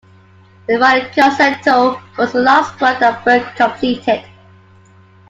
The 0.65 0.79
violin 0.79 1.13
concerto 1.13 2.01
was 2.17 2.31
the 2.33 2.39
last 2.39 2.81
work 2.81 2.99
that 3.01 3.23
Berg 3.23 3.45
completed. 3.55 4.23